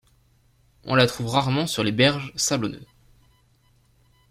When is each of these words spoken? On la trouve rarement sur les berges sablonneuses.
On 0.85 0.95
la 0.95 1.05
trouve 1.05 1.27
rarement 1.27 1.67
sur 1.67 1.83
les 1.83 1.91
berges 1.91 2.33
sablonneuses. 2.35 2.87